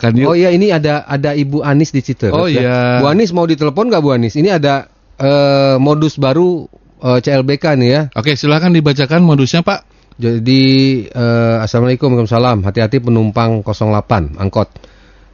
[0.00, 0.16] Kan.
[0.24, 2.32] Oh iya ini ada ada Ibu Anis di Citerep.
[2.32, 2.60] Oh, ya.
[2.64, 2.78] iya.
[3.04, 4.32] Bu Anis mau ditelepon nggak Bu Anis?
[4.32, 4.88] Ini ada
[5.20, 6.64] eh, modus baru
[7.04, 8.02] eh, CLBK nih ya.
[8.16, 9.84] Oke, silakan dibacakan modusnya, Pak.
[10.16, 10.62] Jadi
[11.04, 12.64] eh, Assalamualaikum Waalaikumsalam.
[12.64, 14.68] Hati-hati penumpang 08 angkot.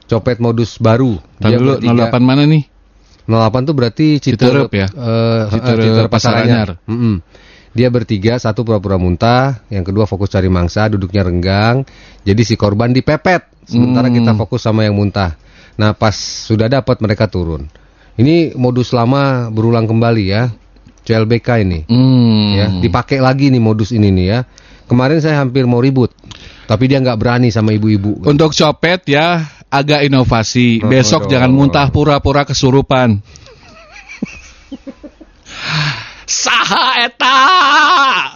[0.06, 1.14] Copet modus baru.
[1.38, 2.66] Dia dulu bertiga- 08 mana nih?
[3.30, 4.86] 08 tuh berarti Citerep ya?
[4.90, 6.74] Eh, Citerep eh, Citerep Pasar Anyar.
[6.74, 6.90] Anyar.
[6.90, 7.14] Mm-mm.
[7.76, 11.84] Dia bertiga, satu pura-pura muntah, yang kedua fokus cari mangsa, duduknya renggang.
[12.24, 14.16] Jadi si korban dipepet, sementara Hmm.
[14.16, 15.36] kita fokus sama yang muntah.
[15.76, 17.68] Nah pas sudah dapat mereka turun.
[18.16, 20.48] Ini modus lama berulang kembali ya,
[21.04, 21.84] CLBK ini.
[21.84, 22.48] Hmm.
[22.56, 24.40] Ya, dipakai lagi nih modus ini nih ya.
[24.88, 26.16] Kemarin saya hampir mau ribut,
[26.64, 28.24] tapi dia nggak berani sama ibu-ibu.
[28.24, 30.80] Untuk copet ya agak inovasi.
[30.80, 31.36] Oh, Besok dong.
[31.36, 33.20] jangan muntah pura-pura kesurupan.
[36.26, 37.38] Saha eta?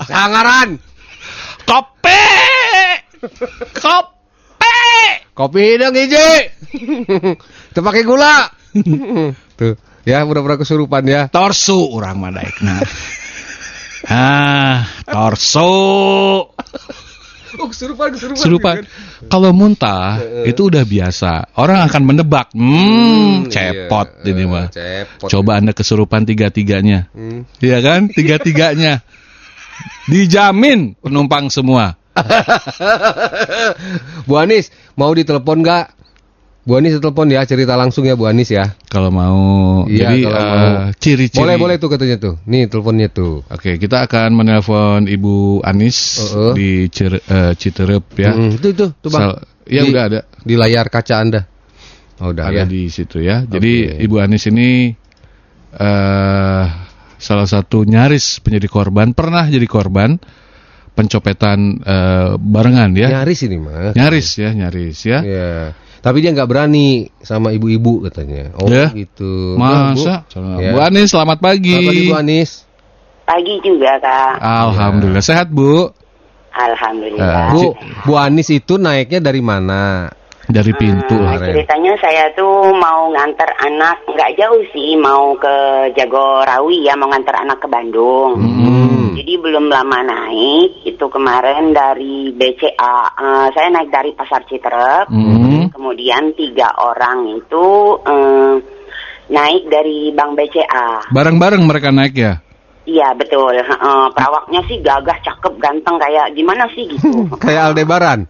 [0.07, 0.79] Sangaran,
[1.67, 2.23] Kopi.
[3.75, 4.21] Kopi.
[5.35, 6.31] kopi dong hiji.
[7.71, 8.47] Itu pakai gula.
[9.59, 9.75] Tuh,
[10.07, 11.27] ya pura-pura kesurupan ya.
[11.31, 12.83] Torsu orang madaikna.
[14.09, 15.71] Ah, torso.
[17.59, 18.39] Oh, kesurupan, kesurupan.
[18.39, 18.71] Serupa.
[19.27, 21.59] Kalau muntah itu udah biasa.
[21.59, 22.55] Orang akan menebak.
[22.55, 24.67] Hmm, cepot iya, ini mah.
[24.71, 25.27] Cepot.
[25.27, 27.11] Coba anda kesurupan tiga-tiganya.
[27.11, 27.49] Hmm.
[27.59, 28.07] Iya kan?
[28.07, 29.03] Tiga-tiganya.
[30.07, 31.99] Dijamin penumpang semua.
[34.29, 36.00] Bu Anis, mau ditelepon nggak?
[36.61, 38.77] Bu Anis telepon ya, cerita langsung ya Bu Anis ya.
[38.93, 39.89] Kalau mau.
[39.89, 40.77] Iya, jadi kalau eh, mau.
[41.01, 41.41] ciri-ciri.
[41.41, 42.35] Boleh, boleh tuh katanya tuh.
[42.45, 43.41] Nih teleponnya tuh.
[43.49, 46.53] Oke, kita akan menelpon Ibu Anis Uh-uh.
[46.53, 48.37] di Cer- eh, Citerep ya.
[48.37, 49.41] Hmm, itu itu tuh Bang.
[49.41, 50.21] Sal- ya Di- udah ada.
[50.45, 51.41] Di layar kaca Anda.
[52.21, 52.65] Oh, udah ada ya.
[52.69, 53.41] di situ ya.
[53.49, 54.05] Jadi.
[54.05, 54.93] Ibu Anis ini
[55.71, 56.65] eh
[57.21, 60.21] salah satu nyaris menjadi korban, pernah jadi korban
[60.93, 63.09] pencopetan eh, barengan ya.
[63.17, 63.97] Nyaris ini mah.
[63.97, 65.19] Nyaris ya, nyaris ya.
[65.25, 65.51] Ya.
[66.01, 68.57] Tapi dia nggak berani sama ibu-ibu katanya.
[68.57, 68.89] Oh Ya.
[68.97, 69.57] gitu.
[69.61, 70.25] Masa?
[70.37, 70.65] Nah, Bu.
[70.65, 70.71] Ya.
[70.73, 71.77] Bu Anis, selamat pagi.
[71.77, 72.51] Selamat pagi Bu Anis.
[73.29, 74.33] Pagi juga kak.
[74.41, 75.93] Alhamdulillah sehat Bu.
[76.51, 77.53] Alhamdulillah.
[77.55, 77.77] Bu,
[78.09, 80.11] Bu Anis itu naiknya dari mana?
[80.51, 81.15] Dari pintu.
[81.15, 85.55] Hmm, ceritanya saya tuh mau ngantar anak nggak jauh sih mau ke
[85.95, 88.35] Jagorawi ya mau ngantar anak ke Bandung.
[88.37, 89.15] Hmm.
[89.15, 95.07] Jadi belum lama naik itu kemarin dari BCA eh, saya naik dari Pasar Citerep.
[95.07, 95.71] Hmm.
[95.71, 97.67] Kemudian tiga orang itu
[98.05, 98.55] eh,
[99.31, 101.15] naik dari Bank BCA.
[101.15, 102.43] Bareng-bareng mereka naik ya.
[102.91, 103.55] Iya betul.
[103.55, 107.29] Heeh, perawaknya sih gagah, cakep, ganteng kayak gimana sih gitu.
[107.43, 108.27] Kayak Aldebaran.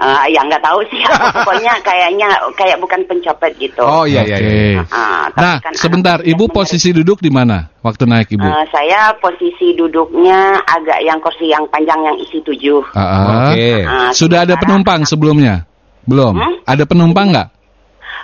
[0.00, 0.96] Eh, ya nggak tahu sih,
[1.36, 3.84] pokoknya kayaknya kayak bukan pencopet gitu.
[3.84, 4.36] Oh iya iya.
[4.40, 4.48] Oke.
[4.48, 4.82] iya.
[5.28, 8.48] Tapi Nah, kan sebentar, Ibu saya posisi duduk di mana waktu naik Ibu?
[8.48, 12.80] Eh, saya posisi duduknya agak yang kursi yang panjang yang isi tujuh.
[12.96, 13.52] Ah.
[13.52, 13.84] Oke.
[13.84, 15.68] Ah, Sudah ada penumpang sebelumnya?
[16.08, 16.32] Belum.
[16.32, 16.54] Hmm?
[16.64, 17.48] Ada penumpang nggak?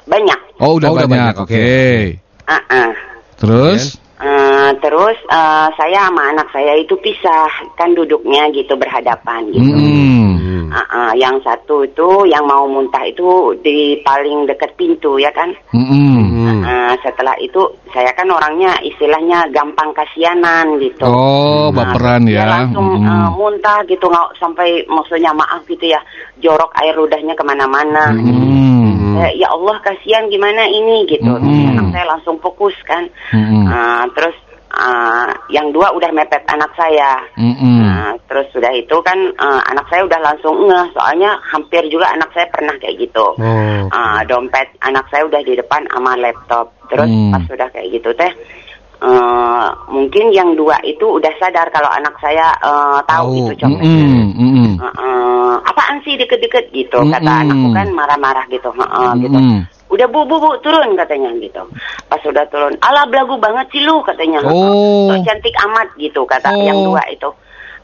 [0.09, 0.39] Banyak.
[0.57, 1.13] Oh, udah Oh, banyak.
[1.13, 1.61] banyak, Oke.
[1.61, 1.77] oke.
[2.49, 2.91] Ah, ah.
[3.37, 4.01] Terus?
[4.17, 7.45] Eh, terus eh, saya sama anak saya itu pisah
[7.77, 9.61] kan duduknya gitu berhadapan gitu.
[9.77, 10.36] Hmm.
[10.77, 10.85] Hmm.
[10.93, 11.13] Ah, ah.
[11.17, 15.49] yang satu itu yang mau muntah itu di paling dekat pintu ya kan.
[15.73, 15.89] Hmm.
[16.47, 16.63] Hmm.
[16.63, 17.59] Eh, setelah itu
[17.91, 21.03] saya kan orangnya istilahnya gampang kasianan gitu.
[21.09, 22.47] Oh, Nah, baperan dia ya.
[22.47, 23.09] langsung Hmm.
[23.09, 26.01] eh, muntah gitu nggak sampai maksudnya maaf gitu ya
[26.39, 28.13] jorok air ludahnya ke mana-mana.
[28.13, 29.17] Hmm.
[29.17, 31.25] Eh, ya Allah kasihan gimana ini gitu.
[31.33, 31.73] Hmm.
[31.73, 33.09] Anak saya langsung fokus kan.
[33.33, 33.65] Hmm.
[33.67, 34.37] Eh, terus
[34.77, 37.17] eh, yang dua udah mepet anak saya.
[37.35, 37.57] Hmm.
[37.81, 42.29] Nah, terus sudah itu kan eh, anak saya udah langsung ngeh soalnya hampir juga anak
[42.37, 43.27] saya pernah kayak gitu.
[43.41, 43.81] Oh.
[43.91, 46.69] Ah, dompet anak saya udah di depan sama laptop.
[46.87, 47.33] Terus Hmm.
[47.35, 48.33] pas sudah kayak gitu teh,
[49.03, 53.39] eh, mungkin yang dua itu udah sadar kalau anak saya eh, tahu Tahu.
[53.43, 53.83] itu copet.
[53.83, 54.31] Hmm.
[54.37, 54.73] Hmm.
[54.77, 57.43] Eh, eh, apaan sih deket-deket gitu kata Mm-mm.
[57.49, 59.39] anakku kan marah-marah gitu, Heeh, gitu.
[59.41, 59.61] Hmm.
[59.87, 61.63] Udah bu bu bu turun katanya gitu.
[62.11, 64.43] Pas sudah turun, alah belagu banget sih lu katanya.
[64.43, 65.07] Oh.
[65.15, 66.63] Sok cantik amat gitu kata Oh.
[66.67, 67.31] yang dua itu.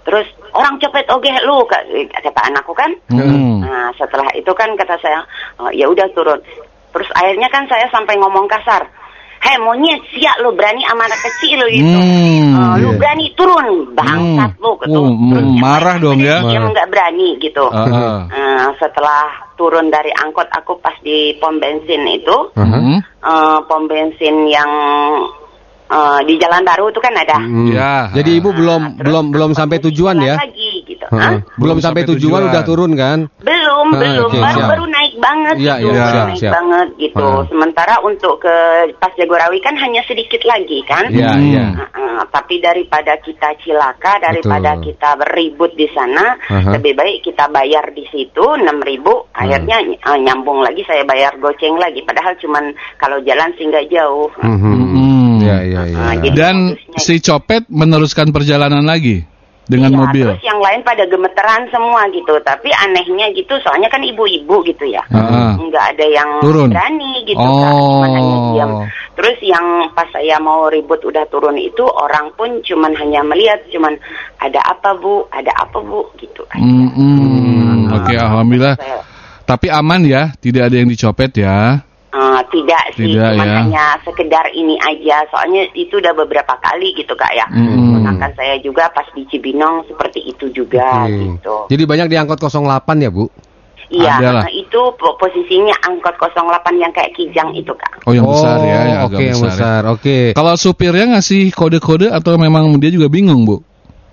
[0.03, 2.91] Terus orang copet oge lu ka- kata anakku kan.
[3.07, 3.63] Hmm.
[3.63, 5.23] Nah setelah itu kan kata saya
[5.63, 6.43] "Oh, ya udah turun.
[6.91, 8.83] Terus akhirnya kan saya sampai ngomong kasar.
[9.43, 11.99] Hei monyet siap lu berani sama anak kecil lu gitu.
[11.99, 12.55] Hmm.
[12.55, 12.99] Eh, lu Iya.
[13.03, 14.63] berani turun bangsat Hmm.
[14.63, 15.01] lu gitu.
[15.03, 16.37] Oh, Terus yang marah dong dia- ya.
[16.47, 16.71] Dia Marah.
[16.71, 17.65] nggak berani gitu.
[17.69, 18.19] Ah, ah.
[18.31, 19.23] Eh, setelah
[19.59, 23.03] turun dari angkot aku pas di pom bensin itu, Hmm.
[23.03, 24.71] eh, pom bensin yang
[25.93, 27.37] eh, di Jalan Baru itu kan ada.
[27.37, 27.69] Hmm.
[27.69, 28.09] Ya.
[28.15, 30.41] Jadi ibu belum terus belum belum pom sampai tujuan ya?
[30.41, 31.05] Lagi gitu.
[31.13, 31.21] Heeh.
[31.21, 31.37] Hah?
[31.61, 33.29] Belum sampai tujuan udah turun kan?
[33.45, 34.31] Belum, Ah, belum.
[34.33, 34.71] oke, baru siap.
[34.73, 34.92] baru naik
[35.23, 36.53] banget Iya, gitu, iya, udah siap, naik siap.
[36.53, 37.23] banget gitu.
[37.31, 37.43] Ah.
[37.47, 38.57] Sementara untuk ke
[38.99, 41.07] pas Jagorawi kan hanya sedikit lagi kan.
[41.09, 41.45] Iya, Hmm.
[41.47, 41.67] iya.
[41.79, 44.85] Heeh, tapi daripada kita cilaka, daripada Betul.
[44.91, 46.75] kita beribut di sana, Aha.
[46.75, 52.03] lebih baik kita bayar di situ 6.000 akhirnya eh, nyambung lagi saya bayar goceng lagi.
[52.03, 52.65] Padahal cuman
[52.99, 54.27] kalau jalan sih nggak jauh.
[54.43, 55.39] Hmm.
[55.39, 55.99] Iya, iya, iya.
[55.99, 56.57] Ah, jadi- Dan
[56.97, 59.23] si copet meneruskan perjalanan lagi
[59.73, 60.27] dengan Iya, mobil.
[60.37, 62.37] Terus yang lain pada gemeteran semua gitu.
[62.45, 65.01] Tapi anehnya gitu, soalnya kan ibu-ibu gitu ya.
[65.09, 65.57] Ah.
[65.57, 66.69] Nggak ada yang Turun.
[66.69, 68.05] berani gitu Oh.
[68.05, 68.21] Hanya
[68.53, 68.71] diam.
[69.13, 73.97] Terus yang pas saya mau ribut udah turun itu orang pun cuman hanya melihat, cuman
[74.37, 76.45] ada apa bu, ada apa bu gitu.
[76.53, 76.61] aja.
[76.61, 77.97] Hmm, hmm.
[77.97, 78.77] Oke, alhamdulillah.
[78.77, 79.05] Saya-
[79.43, 81.83] Tapi aman ya, tidak ada yang dicopet ya.
[82.13, 83.57] Eh, tidak sih, Tidak, cuman ya.
[83.65, 85.25] hanya sekedar ini aja.
[85.33, 87.49] Soalnya itu udah beberapa kali gitu kak ya.
[87.49, 88.05] Hmm.
[88.05, 91.17] Gunakan saya juga pas di Cibinong seperti itu juga Oke.
[91.17, 91.57] gitu.
[91.73, 93.33] Jadi banyak di angkot 08 ya, Bu?
[93.89, 98.05] Iya, nah, itu po- posisinya angkot 08 yang kayak kijang itu kak.
[98.05, 99.49] Oh, yang besar ya, yang agak Oke, yang besar.
[99.49, 99.57] ya.
[99.57, 99.81] besar.
[99.89, 100.17] Oke.
[100.37, 103.65] Kalau supirnya ngasih kode-kode atau memang dia juga bingung, Bu?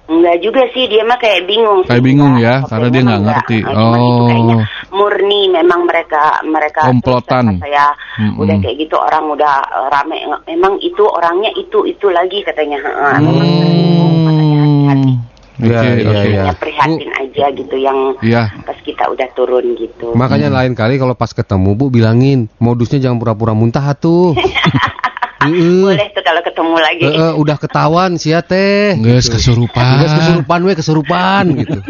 [0.09, 1.85] Enggak juga sih, dia mah kayak bingung.
[1.85, 1.89] sih.
[1.89, 3.57] Kayak bingung ya, tapi karena dia nggak ngerti.
[3.59, 3.75] enggak.
[3.75, 4.25] Cuman itu Oh.
[4.25, 4.57] kayaknya
[4.89, 7.45] murni memang mereka mereka Komplotan.
[7.61, 7.85] saya
[8.17, 8.41] Mm-mm.
[8.41, 12.77] udah kayak gitu orang udah eh, rame memang itu orangnya itu itu lagi katanya.
[12.79, 13.47] Heeh, memang.
[13.47, 15.21] Hmm.
[15.59, 16.43] Oke, Iya, iya, iya.
[16.47, 18.47] Hanya prihatin aja gitu yang Iya.
[18.63, 20.15] pas kita udah turun gitu.
[20.15, 24.33] Makanya lain kali kalau pas ketemu Bu bilangin modusnya jangan pura-pura muntah tuh.
[25.39, 25.87] Heeh.
[25.87, 27.03] Boleh tuh kalau ketemu lagi.
[27.07, 28.99] Heeh, udah ketahuan sia teh.
[28.99, 30.03] Guys, kesurupan.
[30.03, 31.79] Guys kesurupan we kesurupan gitu.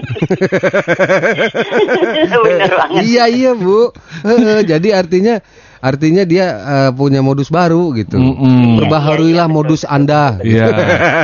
[2.46, 3.02] Bener banget.
[3.10, 3.90] iya iya Bu.
[4.22, 5.42] Heeh, jadi artinya
[5.80, 8.20] artinya dia eh, punya modus baru gitu.
[8.20, 8.78] Mm-mm.
[8.84, 10.38] Perbaharuilah modus Anda.
[10.44, 10.68] Iya.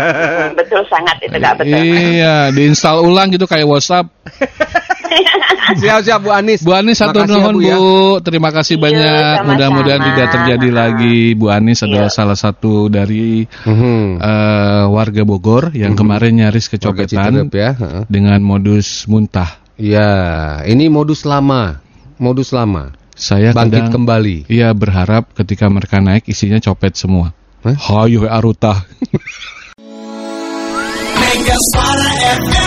[0.58, 1.78] betul sangat itu kak betul.
[1.78, 4.10] Iya, diinstal ulang gitu kayak WhatsApp.
[5.82, 6.62] Siap siap Bu Anis.
[6.62, 7.78] Bu Anis satu Makasih ya, nuhun Bu, Bu, ya.
[8.22, 9.36] terima kasih Iya, banyak.
[9.50, 11.18] Mudah-mudahan tidak terjadi lagi.
[11.34, 12.18] Bu Anis adalah Iya.
[12.18, 14.22] salah satu dari Mhm.
[14.22, 17.74] eh, warga Bogor yang kemarin nyaris kecopetan ya.
[18.06, 19.58] dengan modus muntah.
[19.76, 20.10] Iya,
[20.70, 21.82] ini modus lama.
[22.16, 22.96] Modus lama.
[23.16, 24.38] Saya Bangkit kadang kembali.
[24.48, 27.32] Iya berharap ketika mereka naik isinya copet semua.
[27.64, 27.76] Hah?
[27.76, 28.76] Hayu Aruta.
[31.16, 32.10] Mega Suara
[32.40, 32.65] FM